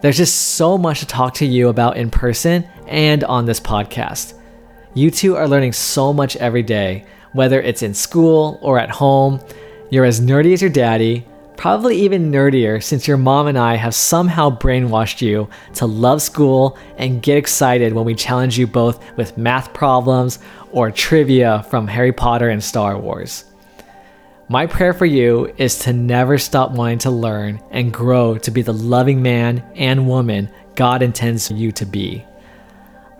There's 0.00 0.16
just 0.16 0.54
so 0.54 0.78
much 0.78 1.00
to 1.00 1.06
talk 1.06 1.34
to 1.34 1.46
you 1.46 1.68
about 1.68 1.96
in 1.96 2.10
person 2.10 2.68
and 2.86 3.24
on 3.24 3.46
this 3.46 3.60
podcast. 3.60 4.34
You 4.94 5.10
two 5.10 5.36
are 5.36 5.48
learning 5.48 5.72
so 5.72 6.12
much 6.12 6.36
every 6.36 6.62
day, 6.62 7.04
whether 7.32 7.60
it's 7.60 7.82
in 7.82 7.94
school 7.94 8.58
or 8.62 8.78
at 8.78 8.90
home. 8.90 9.40
You're 9.90 10.04
as 10.04 10.20
nerdy 10.20 10.52
as 10.52 10.60
your 10.60 10.70
daddy, 10.70 11.26
probably 11.56 11.96
even 11.96 12.30
nerdier 12.30 12.82
since 12.82 13.08
your 13.08 13.16
mom 13.16 13.48
and 13.48 13.58
I 13.58 13.74
have 13.74 13.94
somehow 13.94 14.56
brainwashed 14.56 15.20
you 15.20 15.48
to 15.74 15.86
love 15.86 16.22
school 16.22 16.78
and 16.96 17.22
get 17.22 17.36
excited 17.36 17.92
when 17.92 18.04
we 18.04 18.14
challenge 18.14 18.56
you 18.56 18.66
both 18.66 19.04
with 19.16 19.36
math 19.36 19.74
problems 19.74 20.38
or 20.70 20.90
trivia 20.92 21.64
from 21.70 21.88
Harry 21.88 22.12
Potter 22.12 22.50
and 22.50 22.62
Star 22.62 22.96
Wars. 22.96 23.47
My 24.50 24.66
prayer 24.66 24.94
for 24.94 25.04
you 25.04 25.52
is 25.58 25.78
to 25.80 25.92
never 25.92 26.38
stop 26.38 26.70
wanting 26.70 27.00
to 27.00 27.10
learn 27.10 27.60
and 27.70 27.92
grow 27.92 28.38
to 28.38 28.50
be 28.50 28.62
the 28.62 28.72
loving 28.72 29.20
man 29.20 29.62
and 29.74 30.08
woman 30.08 30.50
God 30.74 31.02
intends 31.02 31.50
you 31.50 31.70
to 31.72 31.84
be. 31.84 32.24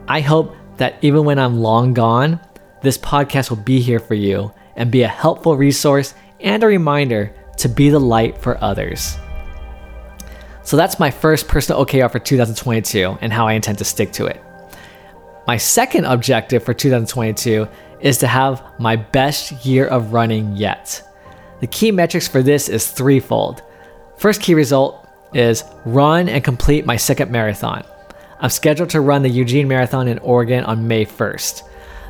I 0.06 0.22
hope 0.22 0.56
that 0.78 0.94
even 1.02 1.24
when 1.24 1.38
I'm 1.38 1.60
long 1.60 1.92
gone, 1.92 2.40
this 2.80 2.96
podcast 2.96 3.50
will 3.50 3.58
be 3.58 3.78
here 3.78 3.98
for 3.98 4.14
you 4.14 4.54
and 4.76 4.90
be 4.90 5.02
a 5.02 5.08
helpful 5.08 5.54
resource 5.54 6.14
and 6.40 6.64
a 6.64 6.66
reminder 6.66 7.34
to 7.58 7.68
be 7.68 7.90
the 7.90 7.98
light 7.98 8.38
for 8.38 8.56
others. 8.64 9.18
So 10.62 10.78
that's 10.78 10.98
my 10.98 11.10
first 11.10 11.46
personal 11.46 11.84
OKR 11.84 12.10
for 12.10 12.20
2022 12.20 13.18
and 13.20 13.34
how 13.34 13.46
I 13.46 13.52
intend 13.52 13.76
to 13.78 13.84
stick 13.84 14.12
to 14.12 14.24
it. 14.24 14.42
My 15.46 15.58
second 15.58 16.06
objective 16.06 16.62
for 16.62 16.72
2022 16.72 17.68
is 18.00 18.16
to 18.18 18.26
have 18.26 18.62
my 18.78 18.96
best 18.96 19.66
year 19.66 19.86
of 19.86 20.14
running 20.14 20.56
yet. 20.56 21.02
The 21.60 21.66
key 21.66 21.90
metrics 21.90 22.28
for 22.28 22.42
this 22.42 22.68
is 22.68 22.90
threefold. 22.90 23.62
First 24.16 24.40
key 24.40 24.54
result 24.54 25.08
is 25.34 25.64
run 25.84 26.28
and 26.28 26.42
complete 26.42 26.86
my 26.86 26.96
second 26.96 27.30
marathon. 27.30 27.84
I'm 28.40 28.50
scheduled 28.50 28.90
to 28.90 29.00
run 29.00 29.22
the 29.22 29.28
Eugene 29.28 29.66
Marathon 29.66 30.06
in 30.06 30.18
Oregon 30.20 30.62
on 30.64 30.86
May 30.86 31.04
1st. 31.04 31.62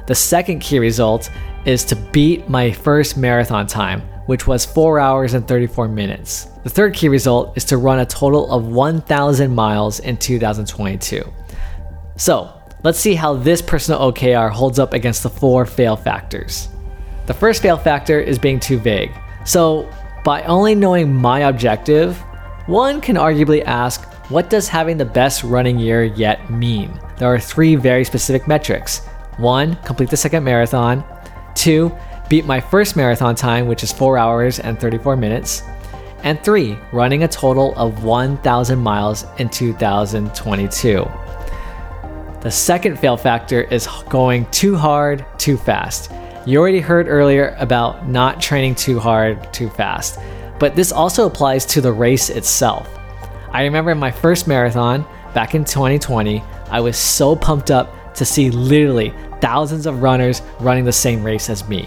The 0.06 0.14
second 0.14 0.60
key 0.60 0.78
result 0.78 1.30
is 1.64 1.84
to 1.84 1.96
beat 1.96 2.48
my 2.48 2.70
first 2.70 3.16
marathon 3.16 3.66
time, 3.66 4.02
which 4.26 4.46
was 4.46 4.66
4 4.66 5.00
hours 5.00 5.32
and 5.32 5.48
34 5.48 5.88
minutes. 5.88 6.48
The 6.64 6.70
third 6.70 6.94
key 6.94 7.08
result 7.08 7.56
is 7.56 7.64
to 7.66 7.78
run 7.78 8.00
a 8.00 8.06
total 8.06 8.50
of 8.50 8.68
1,000 8.68 9.54
miles 9.54 10.00
in 10.00 10.18
2022. 10.18 11.24
So, 12.16 12.52
let's 12.84 12.98
see 12.98 13.14
how 13.14 13.34
this 13.34 13.62
personal 13.62 14.12
OKR 14.12 14.50
holds 14.50 14.78
up 14.78 14.92
against 14.92 15.22
the 15.22 15.30
four 15.30 15.64
fail 15.64 15.96
factors. 15.96 16.68
The 17.26 17.34
first 17.34 17.62
fail 17.62 17.78
factor 17.78 18.20
is 18.20 18.38
being 18.38 18.60
too 18.60 18.78
vague. 18.78 19.12
So, 19.44 19.90
by 20.24 20.42
only 20.42 20.74
knowing 20.74 21.14
my 21.14 21.40
objective, 21.40 22.18
one 22.66 23.00
can 23.00 23.16
arguably 23.16 23.64
ask, 23.64 24.04
what 24.30 24.50
does 24.50 24.68
having 24.68 24.98
the 24.98 25.04
best 25.04 25.42
running 25.42 25.78
year 25.78 26.04
yet 26.04 26.50
mean? 26.50 27.00
There 27.16 27.32
are 27.32 27.40
three 27.40 27.76
very 27.76 28.04
specific 28.04 28.46
metrics. 28.46 29.06
One, 29.38 29.76
complete 29.84 30.10
the 30.10 30.16
second 30.16 30.44
marathon. 30.44 31.02
Two, 31.54 31.96
beat 32.28 32.44
my 32.44 32.60
first 32.60 32.94
marathon 32.94 33.34
time, 33.34 33.66
which 33.66 33.82
is 33.82 33.90
4 33.90 34.18
hours 34.18 34.60
and 34.60 34.78
34 34.78 35.16
minutes. 35.16 35.62
And 36.24 36.42
three, 36.42 36.76
running 36.92 37.22
a 37.22 37.28
total 37.28 37.74
of 37.76 38.04
1,000 38.04 38.78
miles 38.78 39.24
in 39.38 39.48
2022. 39.48 41.10
The 42.40 42.50
second 42.50 42.98
fail 42.98 43.16
factor 43.16 43.62
is 43.62 43.88
going 44.08 44.46
too 44.50 44.76
hard, 44.76 45.24
too 45.38 45.56
fast. 45.56 46.12
You 46.48 46.58
already 46.60 46.80
heard 46.80 47.08
earlier 47.08 47.54
about 47.58 48.08
not 48.08 48.40
training 48.40 48.76
too 48.76 48.98
hard, 48.98 49.52
too 49.52 49.68
fast, 49.68 50.18
but 50.58 50.74
this 50.74 50.92
also 50.92 51.26
applies 51.26 51.66
to 51.66 51.82
the 51.82 51.92
race 51.92 52.30
itself. 52.30 52.88
I 53.50 53.64
remember 53.64 53.90
in 53.90 53.98
my 53.98 54.10
first 54.10 54.48
marathon 54.48 55.04
back 55.34 55.54
in 55.54 55.62
2020, 55.62 56.42
I 56.70 56.80
was 56.80 56.96
so 56.96 57.36
pumped 57.36 57.70
up 57.70 58.14
to 58.14 58.24
see 58.24 58.50
literally 58.50 59.12
thousands 59.42 59.84
of 59.84 60.00
runners 60.00 60.40
running 60.58 60.86
the 60.86 60.90
same 60.90 61.22
race 61.22 61.50
as 61.50 61.68
me. 61.68 61.86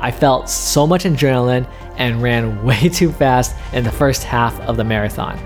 I 0.00 0.10
felt 0.10 0.50
so 0.50 0.86
much 0.86 1.04
adrenaline 1.04 1.66
and 1.96 2.22
ran 2.22 2.62
way 2.66 2.90
too 2.90 3.10
fast 3.10 3.56
in 3.72 3.84
the 3.84 3.90
first 3.90 4.22
half 4.22 4.60
of 4.68 4.76
the 4.76 4.84
marathon. 4.84 5.38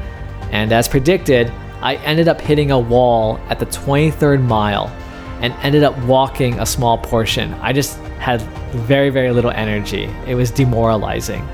And 0.50 0.72
as 0.72 0.88
predicted, 0.88 1.48
I 1.80 1.94
ended 1.98 2.26
up 2.26 2.40
hitting 2.40 2.72
a 2.72 2.78
wall 2.80 3.38
at 3.48 3.60
the 3.60 3.66
23rd 3.66 4.42
mile 4.42 4.88
and 5.42 5.52
ended 5.62 5.84
up 5.84 5.96
walking 6.06 6.58
a 6.58 6.66
small 6.66 6.98
portion. 6.98 7.54
I 7.54 7.72
just 7.72 8.01
had 8.22 8.40
very, 8.86 9.10
very 9.10 9.32
little 9.32 9.50
energy. 9.50 10.04
It 10.26 10.36
was 10.36 10.50
demoralizing. 10.50 11.46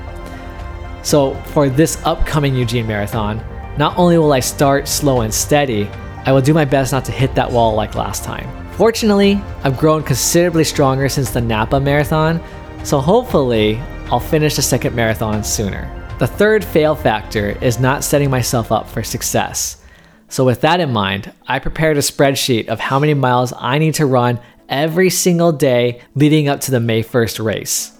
So, 1.01 1.33
for 1.53 1.67
this 1.67 2.01
upcoming 2.05 2.55
Eugene 2.55 2.85
Marathon, 2.85 3.43
not 3.77 3.97
only 3.97 4.17
will 4.17 4.33
I 4.33 4.39
start 4.39 4.87
slow 4.87 5.21
and 5.21 5.33
steady, 5.33 5.89
I 6.25 6.31
will 6.31 6.41
do 6.41 6.53
my 6.53 6.65
best 6.65 6.91
not 6.91 7.05
to 7.05 7.11
hit 7.11 7.33
that 7.35 7.51
wall 7.51 7.73
like 7.73 7.95
last 7.95 8.23
time. 8.23 8.47
Fortunately, 8.73 9.41
I've 9.63 9.77
grown 9.77 10.03
considerably 10.03 10.63
stronger 10.63 11.09
since 11.09 11.31
the 11.31 11.41
Napa 11.41 11.79
Marathon, 11.79 12.41
so 12.83 12.99
hopefully, 12.99 13.77
I'll 14.11 14.19
finish 14.19 14.55
the 14.55 14.61
second 14.61 14.95
marathon 14.95 15.43
sooner. 15.43 15.89
The 16.19 16.27
third 16.27 16.63
fail 16.63 16.95
factor 16.95 17.57
is 17.61 17.79
not 17.79 18.03
setting 18.03 18.29
myself 18.29 18.71
up 18.71 18.87
for 18.87 19.03
success. 19.03 19.83
So, 20.27 20.45
with 20.45 20.61
that 20.61 20.79
in 20.79 20.93
mind, 20.93 21.31
I 21.47 21.57
prepared 21.57 21.97
a 21.97 22.01
spreadsheet 22.01 22.67
of 22.67 22.79
how 22.79 22.99
many 22.99 23.15
miles 23.15 23.53
I 23.57 23.79
need 23.79 23.95
to 23.95 24.05
run 24.05 24.39
every 24.69 25.09
single 25.09 25.51
day 25.51 26.01
leading 26.15 26.47
up 26.47 26.61
to 26.61 26.71
the 26.71 26.79
May 26.79 27.03
1st 27.03 27.43
race. 27.43 27.99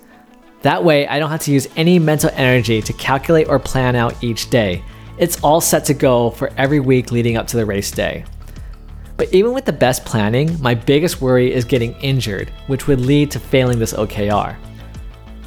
That 0.62 0.84
way, 0.84 1.08
I 1.08 1.20
don't 1.20 1.30
have 1.30 1.42
to 1.42 1.52
use 1.52 1.68
any 1.76 2.00
mental 2.00 2.30
energy 2.34 2.82
to 2.82 2.94
calculate 2.94 3.48
or 3.48 3.60
plan 3.60 3.96
out 3.96 4.24
each 4.24 4.50
day. 4.50 4.84
It's 5.18 5.42
all 5.42 5.62
set 5.62 5.86
to 5.86 5.94
go 5.94 6.30
for 6.32 6.52
every 6.58 6.80
week 6.80 7.12
leading 7.12 7.38
up 7.38 7.48
to 7.48 7.58
the 7.58 7.66
race 7.66 7.92
day. 7.92 8.26
But 9.18 9.34
even 9.34 9.54
with 9.54 9.66
the 9.66 9.74
best 9.74 10.06
planning, 10.06 10.62
my 10.62 10.76
biggest 10.76 11.22
worry 11.22 11.54
is 11.54 11.66
getting 11.66 11.94
injured, 12.02 12.52
which 12.68 12.88
would 12.88 13.02
lead 13.02 13.32
to 13.32 13.40
failing 13.40 13.80
this 13.80 13.94
OKR 13.94 14.56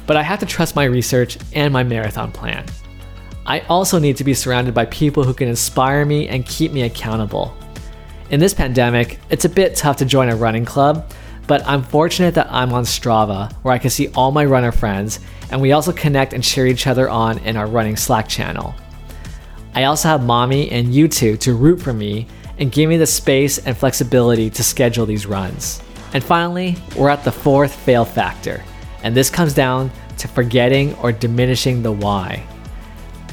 but 0.05 0.17
I 0.17 0.21
have 0.21 0.39
to 0.39 0.45
trust 0.45 0.75
my 0.75 0.85
research 0.85 1.37
and 1.53 1.71
my 1.71 1.83
marathon 1.83 2.31
plan. 2.31 2.65
I 3.45 3.61
also 3.61 3.99
need 3.99 4.17
to 4.17 4.23
be 4.23 4.33
surrounded 4.33 4.73
by 4.73 4.85
people 4.85 5.23
who 5.23 5.33
can 5.33 5.47
inspire 5.47 6.05
me 6.05 6.27
and 6.27 6.45
keep 6.45 6.71
me 6.71 6.83
accountable. 6.83 7.55
In 8.29 8.39
this 8.39 8.53
pandemic, 8.53 9.19
it's 9.29 9.45
a 9.45 9.49
bit 9.49 9.75
tough 9.75 9.97
to 9.97 10.05
join 10.05 10.29
a 10.29 10.35
running 10.35 10.65
club, 10.65 11.11
but 11.47 11.65
I'm 11.67 11.83
fortunate 11.83 12.35
that 12.35 12.51
I'm 12.51 12.73
on 12.73 12.83
Strava, 12.83 13.51
where 13.63 13.73
I 13.73 13.77
can 13.77 13.89
see 13.89 14.07
all 14.09 14.31
my 14.31 14.45
runner 14.45 14.71
friends, 14.71 15.19
and 15.51 15.61
we 15.61 15.71
also 15.71 15.91
connect 15.91 16.33
and 16.33 16.43
cheer 16.43 16.65
each 16.65 16.87
other 16.87 17.09
on 17.09 17.37
in 17.39 17.57
our 17.57 17.67
running 17.67 17.97
Slack 17.97 18.27
channel. 18.27 18.73
I 19.75 19.85
also 19.85 20.07
have 20.07 20.25
mommy 20.25 20.71
and 20.71 20.93
you 20.93 21.07
two 21.07 21.37
to 21.37 21.53
root 21.53 21.81
for 21.81 21.93
me 21.93 22.27
and 22.59 22.71
give 22.71 22.89
me 22.89 22.97
the 22.97 23.05
space 23.05 23.57
and 23.57 23.75
flexibility 23.75 24.49
to 24.51 24.63
schedule 24.63 25.05
these 25.05 25.25
runs. 25.25 25.81
And 26.13 26.23
finally, 26.23 26.75
we're 26.95 27.09
at 27.09 27.23
the 27.23 27.31
fourth 27.31 27.73
fail 27.73 28.05
factor 28.05 28.63
and 29.03 29.15
this 29.15 29.29
comes 29.29 29.53
down 29.53 29.91
to 30.17 30.27
forgetting 30.27 30.95
or 30.95 31.11
diminishing 31.11 31.83
the 31.83 31.91
why. 31.91 32.43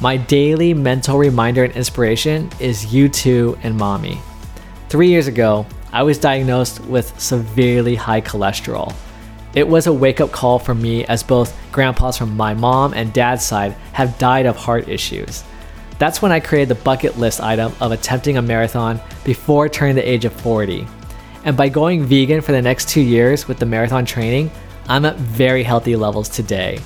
My 0.00 0.16
daily 0.16 0.74
mental 0.74 1.18
reminder 1.18 1.64
and 1.64 1.74
inspiration 1.74 2.50
is 2.58 2.92
you 2.92 3.08
two 3.08 3.58
and 3.62 3.76
mommy. 3.76 4.20
Three 4.90 5.08
years 5.08 5.28
ago, 5.28 5.66
I 5.92 6.02
was 6.02 6.18
diagnosed 6.18 6.80
with 6.80 7.16
severely 7.16 7.94
high 7.94 8.20
cholesterol. 8.20 8.92
It 9.54 9.68
was 9.68 9.86
a 9.86 9.92
wake 9.92 10.20
up 10.20 10.32
call 10.32 10.58
for 10.58 10.74
me 10.74 11.04
as 11.04 11.22
both 11.22 11.56
grandpas 11.70 12.18
from 12.18 12.36
my 12.36 12.54
mom 12.54 12.92
and 12.94 13.12
dad's 13.12 13.44
side 13.44 13.76
have 13.92 14.18
died 14.18 14.46
of 14.46 14.56
heart 14.56 14.88
issues. 14.88 15.44
That's 16.00 16.20
when 16.20 16.32
I 16.32 16.40
created 16.40 16.70
the 16.70 16.82
bucket 16.82 17.16
list 17.20 17.40
item 17.40 17.72
of 17.78 17.92
attempting 17.92 18.36
a 18.36 18.42
marathon 18.42 19.00
before 19.22 19.68
turning 19.68 19.94
the 19.94 20.10
age 20.10 20.24
of 20.24 20.32
40. 20.32 20.84
And 21.44 21.56
by 21.56 21.68
going 21.68 22.02
vegan 22.02 22.40
for 22.40 22.50
the 22.50 22.60
next 22.60 22.88
two 22.88 23.00
years 23.00 23.46
with 23.46 23.60
the 23.60 23.66
marathon 23.66 24.04
training, 24.04 24.50
I'm 24.88 25.04
at 25.04 25.14
very 25.18 25.62
healthy 25.62 25.94
levels 25.94 26.28
today. 26.28 26.80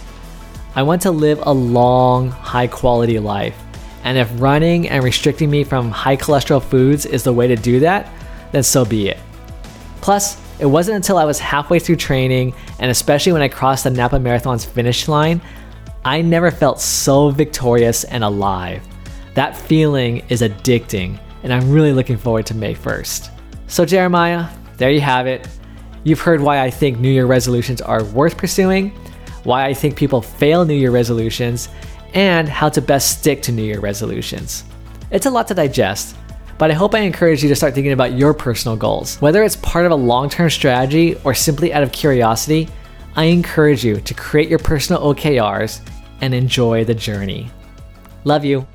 I 0.77 0.83
want 0.83 1.01
to 1.03 1.11
live 1.11 1.41
a 1.47 1.55
long, 1.55 2.29
high 2.29 2.67
quality 2.67 3.19
life. 3.19 3.64
And 4.05 4.17
if 4.19 4.31
running 4.41 4.89
and 4.89 5.03
restricting 5.03 5.51
me 5.51 5.65
from 5.65 5.91
high 5.91 6.17
cholesterol 6.17 6.63
foods 6.63 7.07
is 7.07 7.25
the 7.25 7.33
way 7.33 7.49
to 7.49 7.57
do 7.57 7.81
that, 7.81 8.11
then 8.53 8.63
so 8.63 8.85
be 8.85 9.09
it. 9.09 9.19
Plus, 10.01 10.41
it 10.61 10.67
wasn't 10.67 10.97
until 10.97 11.19
I 11.19 11.25
was 11.25 11.41
halfway 11.41 11.79
through 11.79 11.97
training, 11.97 12.55
and 12.79 12.91
especially 12.91 13.33
when 13.33 13.43
I 13.43 13.49
crossed 13.49 13.85
the 13.85 13.91
Napa 13.91 14.21
Marathon's 14.21 14.65
finish 14.65 15.09
line, 15.09 15.41
I 16.05 16.21
never 16.21 16.51
felt 16.51 16.81
so 16.81 17.31
victorious 17.31 18.05
and 18.05 18.23
alive. 18.23 18.87
That 19.33 19.57
feeling 19.57 20.23
is 20.29 20.43
addicting, 20.43 21.19
and 21.43 21.53
I'm 21.53 21.73
really 21.73 21.93
looking 21.93 22.19
forward 22.19 22.47
to 22.47 22.55
May 22.55 22.75
1st. 22.75 23.31
So, 23.67 23.85
Jeremiah, 23.85 24.49
there 24.77 24.91
you 24.91 25.01
have 25.01 25.27
it. 25.27 25.49
You've 26.05 26.21
heard 26.21 26.41
why 26.41 26.61
I 26.61 26.71
think 26.71 26.99
New 26.99 27.11
Year 27.11 27.27
resolutions 27.27 27.81
are 27.81 28.05
worth 28.05 28.37
pursuing, 28.37 28.91
why 29.45 29.65
I 29.65 29.75
think 29.75 29.97
people 29.97 30.21
fail 30.21 30.65
New 30.65 30.75
Year 30.75 30.91
resolutions, 30.91 31.71
and 32.15 32.49
how 32.49 32.69
to 32.71 32.81
best 32.81 33.19
stick 33.19 33.43
to 33.43 33.53
New 33.53 33.63
Year 33.63 33.81
resolutions. 33.81 34.65
It's 35.11 35.27
a 35.27 35.31
lot 35.31 35.49
to 35.49 35.55
digest, 35.55 36.17
but 36.57 36.71
I 36.71 36.75
hope 36.75 36.95
I 36.95 37.01
encourage 37.01 37.43
you 37.43 37.49
to 37.49 37.57
start 37.57 37.75
thinking 37.75 37.93
about 37.93 38.13
your 38.13 38.33
personal 38.33 38.77
goals. 38.77 39.21
Whether 39.21 39.43
it's 39.43 39.57
part 39.57 39.87
of 39.87 39.93
a 39.93 39.97
long 39.97 40.31
term 40.31 40.49
strategy 40.49 41.17
or 41.25 41.35
simply 41.35 41.73
out 41.73 41.83
of 41.83 41.93
curiosity, 41.93 42.69
I 43.17 43.25
encourage 43.25 43.85
you 43.85 44.01
to 44.01 44.15
create 44.15 44.49
your 44.49 44.59
personal 44.59 45.03
OKRs 45.03 45.81
and 46.21 46.33
enjoy 46.33 46.85
the 46.85 46.95
journey. 46.95 47.51
Love 48.25 48.45
you. 48.45 48.67